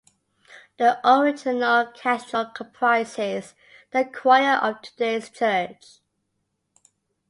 The 0.79 0.99
original 1.07 1.85
cathedral 1.93 2.45
comprises 2.55 3.53
the 3.91 4.03
choir 4.03 4.55
of 4.55 4.81
today's 4.81 5.29
church. 5.29 5.99